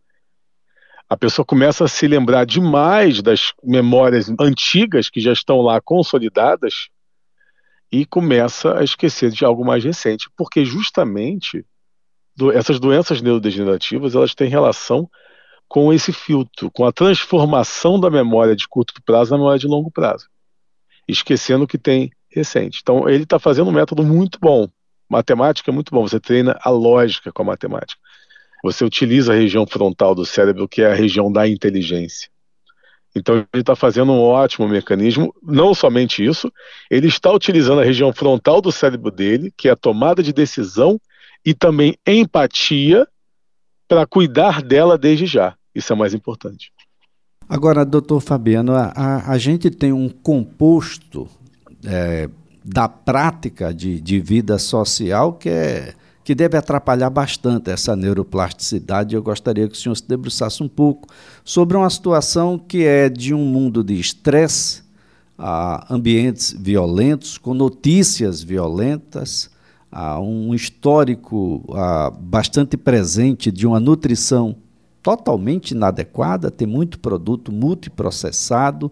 A 1.14 1.16
pessoa 1.16 1.46
começa 1.46 1.84
a 1.84 1.88
se 1.88 2.08
lembrar 2.08 2.44
demais 2.44 3.22
das 3.22 3.52
memórias 3.62 4.28
antigas 4.36 5.08
que 5.08 5.20
já 5.20 5.32
estão 5.32 5.60
lá 5.60 5.80
consolidadas 5.80 6.88
e 7.90 8.04
começa 8.04 8.76
a 8.76 8.82
esquecer 8.82 9.30
de 9.30 9.44
algo 9.44 9.64
mais 9.64 9.84
recente, 9.84 10.28
porque 10.36 10.64
justamente 10.64 11.64
do, 12.34 12.50
essas 12.50 12.80
doenças 12.80 13.22
neurodegenerativas 13.22 14.16
elas 14.16 14.34
têm 14.34 14.48
relação 14.48 15.08
com 15.68 15.92
esse 15.92 16.12
filtro, 16.12 16.68
com 16.72 16.84
a 16.84 16.90
transformação 16.90 18.00
da 18.00 18.10
memória 18.10 18.56
de 18.56 18.66
curto 18.66 19.00
prazo 19.06 19.30
na 19.30 19.36
memória 19.36 19.60
de 19.60 19.68
longo 19.68 19.92
prazo, 19.92 20.28
esquecendo 21.06 21.62
o 21.62 21.68
que 21.68 21.78
tem 21.78 22.10
recente. 22.28 22.80
Então 22.82 23.08
ele 23.08 23.22
está 23.22 23.38
fazendo 23.38 23.70
um 23.70 23.72
método 23.72 24.02
muito 24.02 24.36
bom, 24.40 24.68
Matemática 25.08 25.70
é 25.70 25.72
muito 25.72 25.94
bom, 25.94 26.02
você 26.02 26.18
treina 26.18 26.58
a 26.60 26.70
lógica 26.70 27.30
com 27.30 27.42
a 27.42 27.46
matemática. 27.46 28.00
Você 28.64 28.82
utiliza 28.82 29.34
a 29.34 29.36
região 29.36 29.66
frontal 29.66 30.14
do 30.14 30.24
cérebro, 30.24 30.66
que 30.66 30.80
é 30.80 30.90
a 30.90 30.94
região 30.94 31.30
da 31.30 31.46
inteligência. 31.46 32.30
Então 33.14 33.46
ele 33.52 33.60
está 33.60 33.76
fazendo 33.76 34.10
um 34.10 34.22
ótimo 34.22 34.66
mecanismo. 34.66 35.34
Não 35.42 35.74
somente 35.74 36.24
isso, 36.24 36.50
ele 36.90 37.06
está 37.06 37.30
utilizando 37.30 37.82
a 37.82 37.84
região 37.84 38.10
frontal 38.10 38.62
do 38.62 38.72
cérebro 38.72 39.10
dele, 39.10 39.52
que 39.54 39.68
é 39.68 39.72
a 39.72 39.76
tomada 39.76 40.22
de 40.22 40.32
decisão 40.32 40.98
e 41.44 41.52
também 41.52 41.94
empatia, 42.06 43.06
para 43.86 44.06
cuidar 44.06 44.62
dela 44.62 44.96
desde 44.96 45.26
já. 45.26 45.54
Isso 45.74 45.92
é 45.92 45.96
mais 45.96 46.14
importante. 46.14 46.72
Agora, 47.46 47.84
doutor 47.84 48.22
Fabiano, 48.22 48.72
a, 48.72 49.30
a, 49.30 49.36
gente 49.36 49.70
tem 49.70 49.92
um 49.92 50.08
composto 50.08 51.28
é, 51.84 52.30
da 52.64 52.88
prática 52.88 53.74
de, 53.74 54.00
de 54.00 54.18
vida 54.18 54.58
social 54.58 55.34
que, 55.34 55.50
é, 55.50 55.94
que 56.24 56.34
deve 56.34 56.56
atrapalhar 56.56 57.10
bastante 57.10 57.70
essa 57.70 57.94
neuroplasticidade. 57.94 59.14
Eu 59.14 59.22
gostaria 59.22 59.68
que 59.68 59.74
o 59.74 59.78
senhor 59.78 59.94
se 59.94 60.08
debruçasse 60.08 60.62
um 60.62 60.68
pouco 60.68 61.06
sobre 61.44 61.76
uma 61.76 61.90
situação 61.90 62.58
que 62.58 62.82
é 62.84 63.10
de 63.10 63.34
um 63.34 63.44
mundo 63.44 63.84
de 63.84 64.00
estresse, 64.00 64.82
a 65.36 65.92
ambientes 65.92 66.56
violentos, 66.58 67.36
com 67.36 67.52
notícias 67.52 68.42
violentas, 68.42 69.50
a 69.92 70.18
um 70.18 70.54
histórico 70.54 71.62
a, 71.74 72.10
bastante 72.10 72.76
presente 72.76 73.52
de 73.52 73.66
uma 73.66 73.78
nutrição 73.78 74.56
totalmente 75.02 75.72
inadequada, 75.72 76.50
tem 76.50 76.66
muito 76.66 76.98
produto 76.98 77.52
multiprocessado, 77.52 78.90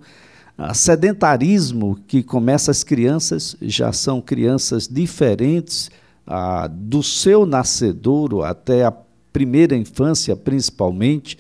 sedentarismo 0.75 1.99
que 2.07 2.23
começa 2.23 2.71
as 2.71 2.85
crianças, 2.85 3.57
já 3.63 3.93
são 3.93 4.21
crianças 4.21 4.87
diferentes 4.87 5.91
ah, 6.27 6.69
do 6.69 7.03
seu 7.03 7.45
nascedouro 7.45 8.43
até 8.43 8.85
a 8.85 8.93
primeira 9.33 9.77
infância, 9.77 10.37
principalmente, 10.37 11.39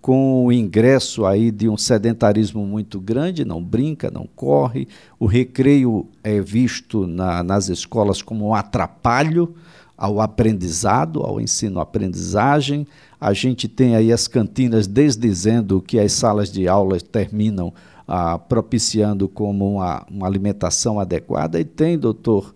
com 0.00 0.44
o 0.44 0.52
ingresso 0.52 1.24
aí 1.24 1.50
de 1.50 1.66
um 1.66 1.78
sedentarismo 1.78 2.66
muito 2.66 3.00
grande, 3.00 3.42
não 3.42 3.62
brinca, 3.62 4.10
não 4.10 4.28
corre. 4.36 4.86
O 5.18 5.24
recreio 5.24 6.06
é 6.22 6.40
visto 6.40 7.06
na, 7.06 7.42
nas 7.42 7.68
escolas 7.68 8.20
como 8.20 8.48
um 8.48 8.54
atrapalho 8.54 9.54
ao 9.96 10.20
aprendizado, 10.20 11.22
ao 11.22 11.40
ensino-aprendizagem. 11.40 12.86
A 13.18 13.32
gente 13.32 13.66
tem 13.66 13.96
aí 13.96 14.12
as 14.12 14.28
cantinas 14.28 14.86
desdizendo 14.86 15.80
que 15.80 15.98
as 15.98 16.12
salas 16.12 16.52
de 16.52 16.68
aula 16.68 17.00
terminam 17.00 17.72
ah, 18.06 18.38
propiciando 18.38 19.26
como 19.26 19.76
uma, 19.76 20.04
uma 20.10 20.26
alimentação 20.26 21.00
adequada. 21.00 21.58
E 21.58 21.64
tem, 21.64 21.98
doutor, 21.98 22.54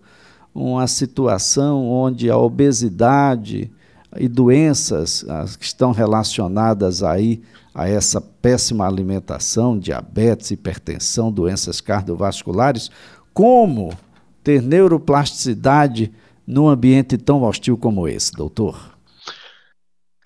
uma 0.59 0.87
situação 0.89 1.89
onde 1.89 2.29
a 2.29 2.37
obesidade 2.37 3.71
e 4.17 4.29
doenças 4.29 5.25
que 5.57 5.65
estão 5.65 5.93
relacionadas 5.93 7.03
aí 7.03 7.41
a 7.73 7.89
essa 7.89 8.21
péssima 8.21 8.87
alimentação, 8.87 9.79
diabetes, 9.79 10.51
hipertensão, 10.51 11.31
doenças 11.31 11.81
cardiovasculares, 11.81 12.91
como 13.33 13.97
ter 14.43 14.61
neuroplasticidade 14.61 16.13
num 16.45 16.69
ambiente 16.69 17.17
tão 17.17 17.43
hostil 17.43 17.77
como 17.79 18.09
esse, 18.09 18.33
doutor? 18.33 18.99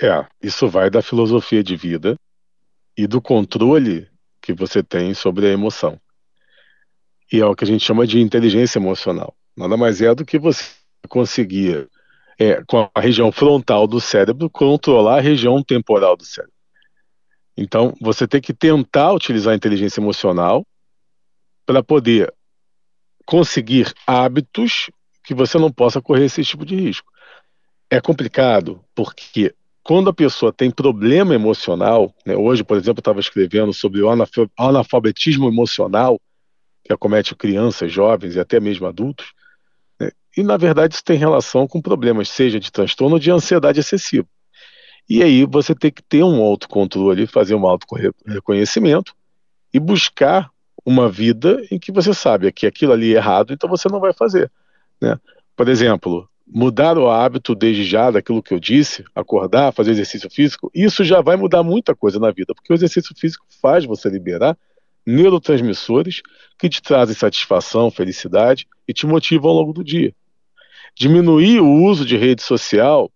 É, 0.00 0.24
isso 0.42 0.66
vai 0.68 0.88
da 0.88 1.02
filosofia 1.02 1.62
de 1.62 1.76
vida 1.76 2.16
e 2.96 3.06
do 3.06 3.20
controle 3.20 4.08
que 4.40 4.54
você 4.54 4.82
tem 4.82 5.12
sobre 5.12 5.46
a 5.46 5.50
emoção. 5.50 6.00
E 7.30 7.40
é 7.40 7.46
o 7.46 7.54
que 7.54 7.64
a 7.64 7.66
gente 7.66 7.84
chama 7.84 8.06
de 8.06 8.20
inteligência 8.20 8.78
emocional. 8.78 9.34
Nada 9.56 9.76
mais 9.76 10.00
é 10.00 10.14
do 10.14 10.24
que 10.24 10.38
você 10.38 10.64
conseguir, 11.08 11.88
é, 12.38 12.62
com 12.64 12.88
a 12.94 13.00
região 13.00 13.30
frontal 13.30 13.86
do 13.86 14.00
cérebro, 14.00 14.48
controlar 14.48 15.18
a 15.18 15.20
região 15.20 15.62
temporal 15.62 16.16
do 16.16 16.24
cérebro. 16.24 16.54
Então, 17.56 17.94
você 18.00 18.26
tem 18.26 18.40
que 18.40 18.54
tentar 18.54 19.12
utilizar 19.12 19.52
a 19.52 19.56
inteligência 19.56 20.00
emocional 20.00 20.66
para 21.66 21.82
poder 21.82 22.32
conseguir 23.26 23.92
hábitos 24.06 24.90
que 25.22 25.34
você 25.34 25.58
não 25.58 25.70
possa 25.70 26.00
correr 26.00 26.24
esse 26.24 26.42
tipo 26.42 26.64
de 26.64 26.74
risco. 26.74 27.10
É 27.90 28.00
complicado 28.00 28.82
porque 28.94 29.54
quando 29.82 30.08
a 30.08 30.14
pessoa 30.14 30.52
tem 30.52 30.70
problema 30.70 31.34
emocional, 31.34 32.14
né, 32.24 32.34
hoje, 32.36 32.64
por 32.64 32.76
exemplo, 32.76 32.98
eu 32.98 33.02
estava 33.02 33.20
escrevendo 33.20 33.72
sobre 33.72 34.00
o 34.00 34.08
analfabetismo 34.58 35.48
emocional, 35.48 36.20
que 36.84 36.92
acomete 36.92 37.34
crianças, 37.34 37.92
jovens 37.92 38.34
e 38.34 38.40
até 38.40 38.58
mesmo 38.58 38.86
adultos, 38.86 39.32
e 40.36 40.42
na 40.42 40.56
verdade 40.56 40.94
isso 40.94 41.04
tem 41.04 41.16
relação 41.16 41.66
com 41.66 41.80
problemas, 41.80 42.28
seja 42.28 42.58
de 42.58 42.70
transtorno 42.70 43.16
ou 43.16 43.20
de 43.20 43.30
ansiedade 43.30 43.80
excessiva. 43.80 44.26
E 45.08 45.22
aí 45.22 45.44
você 45.44 45.74
tem 45.74 45.90
que 45.90 46.02
ter 46.02 46.22
um 46.22 46.40
autocontrole, 46.40 47.26
fazer 47.26 47.54
um 47.54 47.66
auto-reconhecimento 47.66 49.14
e 49.72 49.78
buscar 49.78 50.50
uma 50.84 51.08
vida 51.08 51.62
em 51.70 51.78
que 51.78 51.92
você 51.92 52.14
sabe 52.14 52.50
que 52.52 52.66
aquilo 52.66 52.92
ali 52.92 53.14
é 53.14 53.16
errado, 53.16 53.52
então 53.52 53.68
você 53.68 53.88
não 53.88 54.00
vai 54.00 54.12
fazer. 54.12 54.50
Né? 55.00 55.18
Por 55.56 55.68
exemplo, 55.68 56.28
mudar 56.46 56.98
o 56.98 57.08
hábito 57.08 57.54
desde 57.54 57.84
já 57.84 58.10
daquilo 58.10 58.42
que 58.42 58.54
eu 58.54 58.60
disse, 58.60 59.04
acordar, 59.14 59.72
fazer 59.72 59.92
exercício 59.92 60.30
físico, 60.30 60.70
isso 60.74 61.04
já 61.04 61.20
vai 61.20 61.36
mudar 61.36 61.62
muita 61.62 61.94
coisa 61.94 62.18
na 62.18 62.30
vida, 62.30 62.54
porque 62.54 62.72
o 62.72 62.74
exercício 62.74 63.14
físico 63.16 63.44
faz 63.60 63.84
você 63.84 64.08
liberar 64.08 64.56
neurotransmissores 65.06 66.22
que 66.58 66.68
te 66.68 66.80
trazem 66.80 67.14
satisfação, 67.14 67.90
felicidade 67.90 68.66
e 68.86 68.92
te 68.92 69.06
motivam 69.06 69.50
ao 69.50 69.56
longo 69.56 69.72
do 69.72 69.82
dia. 69.82 70.14
Diminuir 70.94 71.60
o 71.60 71.84
uso 71.84 72.04
de 72.04 72.16
rede 72.16 72.42
social 72.42 73.10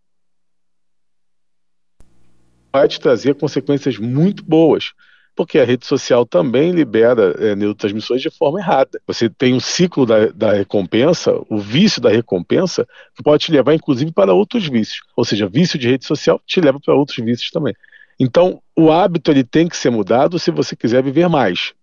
vai 2.72 2.88
te 2.88 3.00
trazer 3.00 3.34
consequências 3.34 3.98
muito 3.98 4.44
boas 4.44 4.92
porque 5.36 5.58
a 5.58 5.64
rede 5.64 5.86
social 5.86 6.24
também 6.24 6.72
libera 6.72 7.36
é, 7.38 7.54
neurotransmissores 7.54 8.22
de 8.22 8.30
forma 8.30 8.58
errada. 8.58 8.98
Você 9.06 9.28
tem 9.28 9.52
um 9.52 9.60
ciclo 9.60 10.06
da, 10.06 10.28
da, 10.28 10.52
recompensa, 10.54 11.38
o 11.50 11.58
vício 11.58 12.00
da 12.00 12.08
recompensa, 12.08 12.88
que 13.14 13.22
pode 13.22 13.44
te 13.44 13.52
levar, 13.52 13.74
inclusive, 13.74 14.10
para 14.10 14.32
outros 14.32 14.66
vícios. 14.66 15.02
Ou 15.14 15.26
seja, 15.26 15.46
vício 15.46 15.78
de 15.78 15.88
rede 15.88 16.06
social 16.06 16.40
te 16.46 16.58
leva 16.58 16.80
para 16.80 16.94
outros 16.94 17.18
vícios 17.18 17.50
também. 17.50 17.74
Então, 18.18 18.62
o 18.74 18.90
hábito 18.90 19.30
ele 19.30 19.44
tem 19.44 19.68
que 19.68 19.76
ser 19.76 19.90
mudado 19.90 20.38
se 20.38 20.50
você 20.50 20.74
quiser 20.74 21.02
viver 21.02 21.28
mais, 21.28 21.74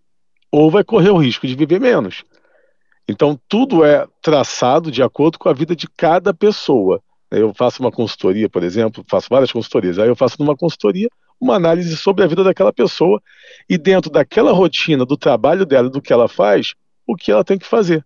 ou 0.51 0.71
vai 0.71 0.83
correr 0.83 1.11
o 1.11 1.17
risco 1.17 1.45
de 1.45 1.53
viver 1.55 1.79
menos. 1.79 2.23
Então, 3.07 3.39
tudo 3.49 3.83
é 3.83 4.07
traçado 4.21 4.91
de 4.91 5.03
acordo 5.03 5.37
com 5.37 5.49
a 5.49 5.53
vida 5.53 5.75
de 5.75 5.87
cada 5.87 6.33
pessoa. 6.33 7.01
Eu 7.29 7.53
faço 7.53 7.81
uma 7.81 7.91
consultoria, 7.91 8.49
por 8.49 8.63
exemplo, 8.63 9.03
faço 9.09 9.27
várias 9.29 9.51
consultorias. 9.51 9.99
Aí 9.99 10.07
eu 10.07 10.15
faço 10.15 10.37
numa 10.39 10.55
consultoria 10.55 11.09
uma 11.39 11.55
análise 11.55 11.97
sobre 11.97 12.23
a 12.23 12.27
vida 12.27 12.43
daquela 12.43 12.71
pessoa 12.71 13.21
e 13.69 13.77
dentro 13.77 14.09
daquela 14.09 14.51
rotina 14.51 15.05
do 15.05 15.17
trabalho 15.17 15.65
dela, 15.65 15.89
do 15.89 16.01
que 16.01 16.13
ela 16.13 16.27
faz, 16.27 16.73
o 17.05 17.15
que 17.15 17.31
ela 17.31 17.43
tem 17.43 17.57
que 17.57 17.65
fazer. 17.65 18.05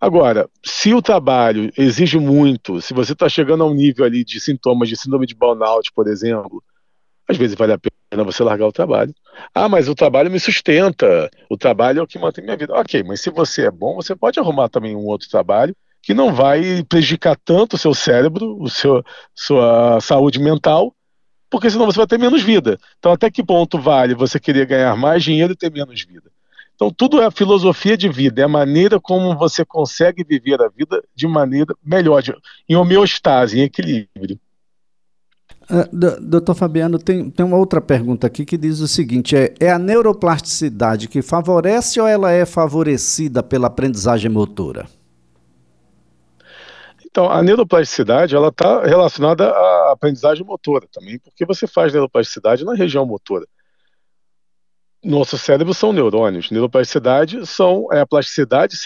Agora, 0.00 0.50
se 0.64 0.92
o 0.92 1.00
trabalho 1.00 1.70
exige 1.78 2.18
muito, 2.18 2.80
se 2.80 2.92
você 2.92 3.12
está 3.12 3.28
chegando 3.28 3.62
a 3.62 3.66
um 3.66 3.74
nível 3.74 4.04
ali 4.04 4.24
de 4.24 4.40
sintomas 4.40 4.88
de 4.88 4.96
síndrome 4.96 5.26
de 5.26 5.34
burnout, 5.34 5.92
por 5.94 6.08
exemplo, 6.08 6.60
às 7.28 7.36
vezes 7.36 7.56
vale 7.56 7.72
a 7.72 7.78
pena 7.78 8.01
você 8.16 8.42
largar 8.42 8.66
o 8.66 8.72
trabalho. 8.72 9.14
Ah, 9.54 9.68
mas 9.68 9.88
o 9.88 9.94
trabalho 9.94 10.30
me 10.30 10.38
sustenta, 10.38 11.30
o 11.48 11.56
trabalho 11.56 12.00
é 12.00 12.02
o 12.02 12.06
que 12.06 12.18
mantém 12.18 12.44
minha 12.44 12.56
vida. 12.56 12.74
Ok, 12.74 13.02
mas 13.02 13.20
se 13.20 13.30
você 13.30 13.66
é 13.66 13.70
bom, 13.70 13.94
você 13.94 14.14
pode 14.14 14.38
arrumar 14.38 14.68
também 14.68 14.94
um 14.94 15.06
outro 15.06 15.28
trabalho 15.28 15.74
que 16.02 16.12
não 16.12 16.34
vai 16.34 16.82
prejudicar 16.88 17.36
tanto 17.44 17.74
o 17.76 17.78
seu 17.78 17.94
cérebro, 17.94 18.60
o 18.60 18.68
seu, 18.68 19.02
sua 19.34 20.00
saúde 20.00 20.38
mental, 20.40 20.94
porque 21.48 21.70
senão 21.70 21.86
você 21.86 21.98
vai 21.98 22.06
ter 22.06 22.18
menos 22.18 22.42
vida. 22.42 22.78
Então, 22.98 23.12
até 23.12 23.30
que 23.30 23.42
ponto 23.42 23.78
vale 23.78 24.14
você 24.14 24.40
querer 24.40 24.66
ganhar 24.66 24.96
mais 24.96 25.22
dinheiro 25.22 25.52
e 25.52 25.56
ter 25.56 25.70
menos 25.70 26.02
vida? 26.02 26.30
Então, 26.74 26.90
tudo 26.90 27.20
é 27.20 27.26
a 27.26 27.30
filosofia 27.30 27.96
de 27.96 28.08
vida, 28.08 28.40
é 28.40 28.44
a 28.44 28.48
maneira 28.48 28.98
como 28.98 29.36
você 29.36 29.64
consegue 29.64 30.24
viver 30.24 30.60
a 30.60 30.68
vida 30.68 31.00
de 31.14 31.28
maneira 31.28 31.74
melhor, 31.84 32.22
em 32.68 32.74
homeostase, 32.74 33.60
em 33.60 33.62
equilíbrio. 33.62 34.40
Uh, 35.70 36.20
doutor 36.20 36.54
Fabiano, 36.54 36.98
tem, 36.98 37.30
tem 37.30 37.46
uma 37.46 37.56
outra 37.56 37.80
pergunta 37.80 38.26
aqui 38.26 38.44
que 38.44 38.58
diz 38.58 38.80
o 38.80 38.88
seguinte: 38.88 39.36
é, 39.36 39.54
é 39.60 39.70
a 39.70 39.78
neuroplasticidade 39.78 41.08
que 41.08 41.22
favorece 41.22 42.00
ou 42.00 42.06
ela 42.06 42.30
é 42.30 42.44
favorecida 42.44 43.42
pela 43.42 43.68
aprendizagem 43.68 44.30
motora? 44.30 44.86
Então, 47.04 47.30
a 47.30 47.42
neuroplasticidade 47.42 48.34
ela 48.34 48.48
está 48.48 48.82
relacionada 48.84 49.50
à 49.50 49.92
aprendizagem 49.92 50.46
motora 50.46 50.86
também, 50.90 51.18
porque 51.18 51.44
você 51.44 51.66
faz 51.66 51.92
neuroplasticidade 51.92 52.64
na 52.64 52.74
região 52.74 53.04
motora. 53.04 53.46
Nosso 55.04 55.36
cérebro 55.36 55.74
são 55.74 55.92
neurônios. 55.92 56.50
Neuroplasticidade 56.50 57.46
são, 57.46 57.86
é 57.92 58.00
a 58.00 58.06
plasticidade 58.06 58.76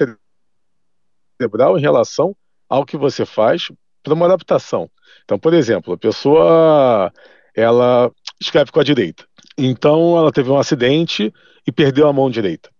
cerebral 1.38 1.78
em 1.78 1.80
relação 1.80 2.34
ao 2.68 2.84
que 2.84 2.96
você 2.96 3.24
faz 3.24 3.68
para 4.06 4.14
uma 4.14 4.26
adaptação. 4.26 4.88
Então, 5.24 5.38
por 5.38 5.52
exemplo, 5.52 5.94
a 5.94 5.98
pessoa 5.98 7.12
ela 7.54 8.10
escreve 8.40 8.70
com 8.70 8.78
a 8.78 8.84
direita. 8.84 9.26
Então, 9.58 10.16
ela 10.16 10.30
teve 10.30 10.50
um 10.50 10.58
acidente 10.58 11.32
e 11.66 11.72
perdeu 11.72 12.06
a 12.08 12.12
mão 12.12 12.30
direita 12.30 12.70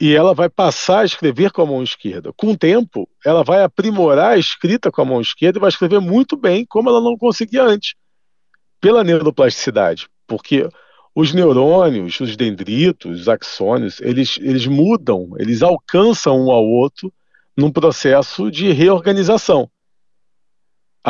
e 0.00 0.14
ela 0.14 0.32
vai 0.32 0.48
passar 0.48 1.00
a 1.00 1.04
escrever 1.04 1.50
com 1.50 1.62
a 1.62 1.66
mão 1.66 1.82
esquerda. 1.82 2.32
Com 2.32 2.52
o 2.52 2.56
tempo, 2.56 3.08
ela 3.24 3.42
vai 3.42 3.62
aprimorar 3.62 4.32
a 4.32 4.38
escrita 4.38 4.90
com 4.90 5.02
a 5.02 5.04
mão 5.04 5.20
esquerda 5.20 5.58
e 5.58 5.60
vai 5.60 5.68
escrever 5.68 6.00
muito 6.00 6.36
bem, 6.36 6.64
como 6.64 6.88
ela 6.88 7.00
não 7.00 7.16
conseguia 7.16 7.64
antes, 7.64 7.94
pela 8.80 9.02
neuroplasticidade. 9.02 10.08
Porque 10.26 10.68
os 11.14 11.34
neurônios, 11.34 12.20
os 12.20 12.36
dendritos, 12.36 13.22
os 13.22 13.28
axônios, 13.28 14.00
eles, 14.00 14.38
eles 14.40 14.66
mudam, 14.66 15.30
eles 15.36 15.62
alcançam 15.62 16.46
um 16.46 16.50
ao 16.52 16.64
outro 16.64 17.12
num 17.56 17.72
processo 17.72 18.52
de 18.52 18.70
reorganização. 18.70 19.68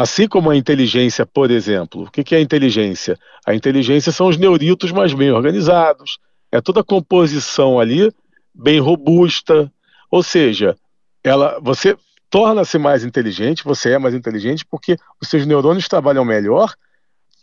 Assim 0.00 0.28
como 0.28 0.49
a 0.49 0.57
inteligência, 0.57 1.26
por 1.26 1.50
exemplo. 1.50 2.05
O 2.05 2.11
que 2.11 2.33
é 2.33 2.38
a 2.38 2.40
inteligência? 2.40 3.19
A 3.45 3.52
inteligência 3.52 4.12
são 4.12 4.28
os 4.28 4.37
neuritos 4.37 4.93
mais 4.93 5.12
bem 5.12 5.33
organizados, 5.33 6.21
é 6.52 6.61
toda 6.61 6.83
a 6.83 6.85
composição 6.85 7.81
ali 7.81 8.14
bem 8.55 8.78
robusta, 8.78 9.69
ou 10.09 10.23
seja, 10.23 10.76
ela, 11.25 11.59
você 11.61 11.97
torna-se 12.31 12.78
mais 12.78 13.02
inteligente, 13.02 13.64
você 13.64 13.90
é 13.90 13.99
mais 13.99 14.14
inteligente 14.14 14.64
porque 14.64 14.97
os 15.21 15.28
seus 15.28 15.45
neurônios 15.45 15.88
trabalham 15.88 16.25
melhor, 16.25 16.75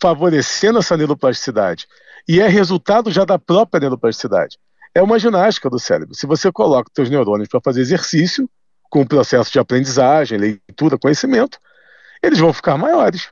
favorecendo 0.01 0.79
essa 0.79 0.95
neuroplasticidade. 0.95 1.85
E 2.25 2.39
é 2.39 2.47
resultado 2.47 3.11
já 3.11 3.25
da 3.25 3.37
própria 3.37 3.81
neuroplasticidade. 3.81 4.57
É 4.93 5.01
uma 5.01 5.19
ginástica 5.19 5.69
do 5.69 5.77
cérebro. 5.77 6.15
Se 6.15 6.25
você 6.25 6.49
coloca 6.53 6.89
os 6.89 6.95
seus 6.95 7.09
neurônios 7.09 7.49
para 7.49 7.59
fazer 7.59 7.81
exercício, 7.81 8.49
com 8.89 9.01
o 9.01 9.05
processo 9.05 9.51
de 9.51 9.59
aprendizagem, 9.59 10.37
leitura, 10.37 10.97
conhecimento, 10.97 11.59
eles 12.21 12.39
vão 12.39 12.53
ficar 12.53 12.77
maiores. 12.77 13.29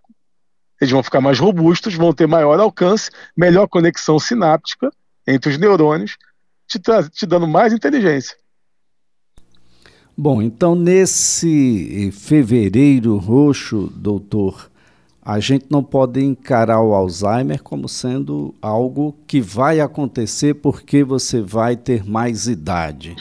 Eles 0.80 0.92
vão 0.92 1.04
ficar 1.04 1.22
mais 1.22 1.40
robustos, 1.40 1.96
vão 1.96 2.14
ter 2.14 2.28
maior 2.28 2.60
alcance, 2.60 3.10
melhor 3.38 3.68
conexão 3.68 4.20
sináptica 4.20 4.92
entre 5.26 5.52
os 5.52 5.58
neurônios 5.58 6.18
te, 6.68 6.80
te 7.12 7.26
dando 7.26 7.48
mais 7.48 7.74
inteligência. 7.74 8.36
Bom, 10.16 10.42
então 10.42 10.76
nesse 10.76 12.12
fevereiro 12.12 13.18
roxo, 13.18 13.92
doutor, 13.96 14.70
a 15.22 15.40
gente 15.40 15.66
não 15.70 15.84
pode 15.84 16.22
encarar 16.22 16.82
o 16.82 16.94
Alzheimer 16.94 17.64
como 17.64 17.90
sendo 17.90 18.54
algo 18.62 19.16
que 19.26 19.42
vai 19.42 19.80
acontecer 19.80 20.56
porque 20.56 21.04
você 21.04 21.42
vai 21.42 21.76
ter 21.76 22.04
mais 22.04 22.48
idade. 22.48 23.16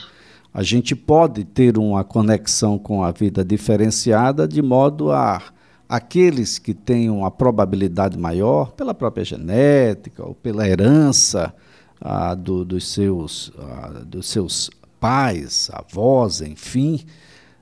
A 0.55 0.63
gente 0.63 0.95
pode 0.95 1.45
ter 1.45 1.79
uma 1.79 2.05
conexão 2.05 2.79
com 2.79 3.03
a 3.03 3.11
vida 3.11 3.45
diferenciada 3.45 4.47
de 4.47 4.61
modo 4.61 5.11
a 5.11 5.43
aqueles 5.89 6.59
que 6.59 6.73
têm 6.73 7.11
uma 7.11 7.31
probabilidade 7.31 8.19
maior 8.19 8.73
pela 8.73 8.95
própria 8.95 9.25
genética 9.25 10.27
ou 10.27 10.35
pela 10.35 10.67
herança 10.67 11.55
ah, 12.01 12.35
do, 12.35 12.65
dos, 12.65 12.89
seus, 12.89 13.53
ah, 13.59 14.03
dos 14.05 14.27
seus 14.29 14.71
pais, 14.99 15.71
avós, 15.73 16.41
enfim. 16.41 17.01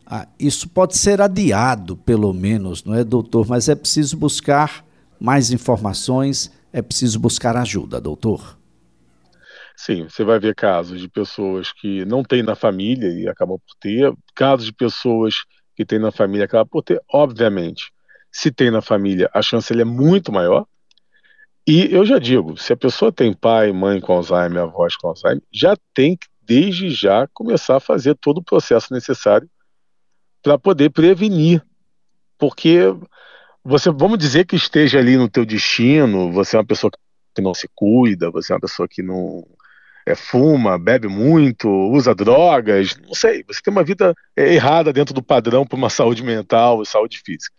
Ah, 0.07 0.29
isso 0.39 0.69
pode 0.69 0.97
ser 0.97 1.21
adiado, 1.21 1.97
pelo 1.97 2.33
menos, 2.33 2.85
não 2.85 2.95
é, 2.95 3.03
doutor? 3.03 3.49
Mas 3.49 3.69
é 3.69 3.75
preciso 3.75 4.17
buscar 4.17 4.85
mais 5.19 5.51
informações, 5.51 6.51
é 6.73 6.81
preciso 6.81 7.19
buscar 7.19 7.57
ajuda, 7.57 8.01
doutor. 8.01 8.60
Sim, 9.83 10.11
você 10.11 10.23
vai 10.23 10.39
ver 10.39 10.55
casos 10.55 11.01
de 11.01 11.09
pessoas 11.09 11.73
que 11.73 12.05
não 12.05 12.23
têm 12.23 12.43
na 12.43 12.55
família 12.55 13.09
e 13.09 13.27
acabam 13.27 13.59
por 13.59 13.75
ter, 13.81 14.13
casos 14.35 14.67
de 14.67 14.75
pessoas 14.75 15.37
que 15.75 15.87
têm 15.87 15.99
na 15.99 16.13
família 16.13 16.45
acabam 16.45 16.69
por 16.69 16.83
ter, 16.83 17.01
obviamente. 17.11 17.91
Se 18.31 18.53
tem 18.53 18.71
na 18.71 18.83
família, 18.83 19.31
a 19.33 19.41
chance 19.41 19.73
é 19.73 19.83
muito 19.83 20.31
maior, 20.31 20.67
e 21.67 21.91
eu 21.91 22.05
já 22.05 22.19
digo, 22.19 22.59
se 22.59 22.75
a 22.75 22.77
pessoa 22.77 23.11
tem 23.11 23.33
pai, 23.33 23.73
mãe 23.73 24.03
com 24.03 24.13
Alzheimer, 24.13 24.65
avós 24.65 24.97
com 24.97 25.09
Alzheimer, 25.09 25.43
já 25.51 25.75
tem 25.95 26.15
que, 26.15 26.27
desde 26.43 26.91
já, 26.91 27.27
começar 27.33 27.77
a 27.77 27.81
fazer 27.81 28.15
todo 28.17 28.37
o 28.37 28.45
processo 28.45 28.93
necessário 28.93 29.49
para 30.43 30.59
poder 30.59 30.91
prevenir. 30.91 31.65
Porque 32.37 32.81
você, 33.65 33.91
vamos 33.91 34.19
dizer 34.19 34.45
que 34.45 34.57
esteja 34.57 34.99
ali 34.99 35.17
no 35.17 35.27
teu 35.27 35.47
destino, 35.47 36.31
você 36.31 36.57
é 36.57 36.59
uma 36.59 36.67
pessoa 36.67 36.91
que 37.35 37.41
não 37.41 37.55
se 37.55 37.67
cuida, 37.75 38.31
você 38.31 38.53
é 38.53 38.57
uma 38.57 38.61
pessoa 38.61 38.87
que 38.87 39.03
não 39.03 39.43
é, 40.11 40.15
fuma, 40.15 40.79
bebe 40.79 41.09
muito, 41.09 41.69
usa 41.69 42.15
drogas, 42.15 42.97
não 43.07 43.15
sei, 43.15 43.45
você 43.47 43.61
tem 43.63 43.73
uma 43.73 43.85
vida 43.85 44.15
é, 44.37 44.55
errada 44.55 44.93
dentro 44.93 45.15
do 45.15 45.23
padrão 45.23 45.67
para 45.67 45.77
uma 45.77 45.89
saúde 45.91 46.23
mental 46.23 46.83
e 46.83 46.87
saúde 46.87 47.21
física. 47.25 47.55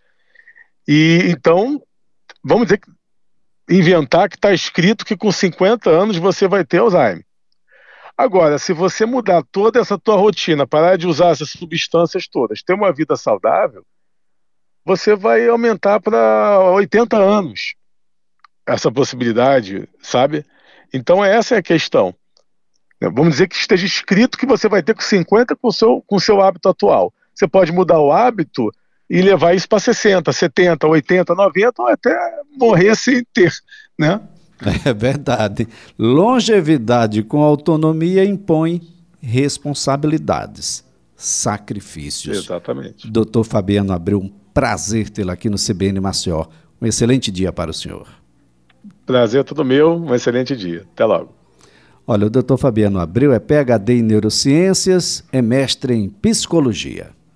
E 0.88 1.24
então, 1.26 1.82
vamos 2.44 2.66
dizer 2.66 2.80
que 2.80 2.92
inventar 3.70 4.28
que 4.30 4.36
está 4.36 4.54
escrito 4.54 5.06
que 5.06 5.16
com 5.16 5.32
50 5.32 5.90
anos 5.90 6.18
você 6.18 6.48
vai 6.48 6.66
ter 6.66 6.80
Alzheimer. 6.80 7.26
Agora, 8.18 8.60
se 8.60 8.74
você 8.74 9.06
mudar 9.06 9.42
toda 9.52 9.80
essa 9.80 9.98
tua 9.98 10.16
rotina, 10.16 10.68
parar 10.68 10.98
de 10.98 11.08
usar 11.08 11.30
essas 11.30 11.50
substâncias 11.50 12.28
todas, 12.28 12.62
ter 12.62 12.74
uma 12.74 12.92
vida 12.92 13.16
saudável, 13.16 13.86
você 14.86 15.16
vai 15.16 15.48
aumentar 15.48 16.00
para 16.00 16.60
80 16.72 17.18
anos 17.18 17.76
essa 18.66 18.92
possibilidade, 18.92 19.88
sabe? 20.02 20.46
Então 20.94 21.24
essa 21.24 21.56
é 21.56 21.58
a 21.60 21.64
questão. 21.64 22.14
Vamos 23.10 23.34
dizer 23.34 23.48
que 23.48 23.56
esteja 23.56 23.86
escrito 23.86 24.38
que 24.38 24.46
você 24.46 24.70
vai 24.70 24.84
ter 24.84 24.94
com 24.94 25.02
50 25.02 25.56
com 25.56 25.68
o 25.68 25.74
seu, 25.74 26.04
com 26.06 26.18
o 26.18 26.20
seu 26.20 26.42
hábito 26.42 26.70
atual. 26.70 27.14
Você 27.34 27.48
pode 27.48 27.72
mudar 27.72 28.00
o 28.00 28.12
hábito 28.12 28.72
e 29.10 29.22
levar 29.22 29.56
isso 29.56 29.68
para 29.68 29.80
60, 29.80 30.32
70, 30.32 30.88
80, 30.88 31.34
90 31.34 31.82
ou 31.82 31.88
até 31.88 32.16
morrer 32.58 32.96
sem 32.96 33.26
ter, 33.34 33.52
né? 33.98 34.22
É 34.86 34.94
verdade. 34.94 35.68
Longevidade 35.98 37.24
com 37.24 37.42
autonomia 37.42 38.24
impõe 38.24 38.80
responsabilidades, 39.20 40.86
sacrifícios. 41.16 42.38
Exatamente. 42.38 43.10
Doutor 43.10 43.44
Fabiano 43.44 43.92
Abreu, 43.92 44.20
um 44.20 44.32
prazer 44.54 45.10
tê-lo 45.10 45.32
aqui 45.32 45.50
no 45.50 45.58
CBN 45.58 46.00
Maceió. 46.00 46.46
Um 46.80 46.86
excelente 46.86 47.32
dia 47.32 47.52
para 47.52 47.72
o 47.72 47.74
senhor. 47.74 48.08
Prazer 49.06 49.44
todo 49.44 49.66
meu, 49.66 49.96
um 49.96 50.14
excelente 50.14 50.56
dia. 50.56 50.86
Até 50.94 51.06
logo. 51.06 51.41
Olha, 52.12 52.28
o 52.28 52.30
doutor 52.30 52.58
Fabiano 52.58 53.00
Abreu 53.00 53.32
é 53.32 53.40
PhD 53.40 54.00
em 54.00 54.02
Neurociências, 54.02 55.24
é 55.32 55.42
mestre 55.42 55.94
em 55.94 56.10
Psicologia. 56.10 57.12